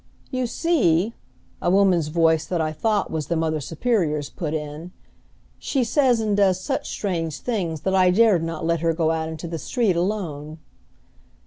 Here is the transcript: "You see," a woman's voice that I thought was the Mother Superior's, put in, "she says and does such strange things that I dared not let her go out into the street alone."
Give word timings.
"You 0.31 0.47
see," 0.47 1.13
a 1.61 1.69
woman's 1.69 2.07
voice 2.07 2.47
that 2.47 2.59
I 2.59 2.71
thought 2.71 3.11
was 3.11 3.27
the 3.27 3.35
Mother 3.35 3.61
Superior's, 3.61 4.31
put 4.31 4.55
in, 4.55 4.91
"she 5.59 5.83
says 5.83 6.19
and 6.19 6.35
does 6.35 6.59
such 6.59 6.89
strange 6.89 7.37
things 7.37 7.81
that 7.81 7.93
I 7.93 8.09
dared 8.09 8.41
not 8.41 8.65
let 8.65 8.79
her 8.79 8.93
go 8.95 9.11
out 9.11 9.29
into 9.29 9.47
the 9.47 9.59
street 9.59 9.95
alone." 9.95 10.57